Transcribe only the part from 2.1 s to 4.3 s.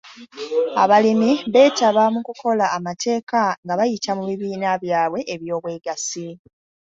mu kukola amateeka nga bayita mu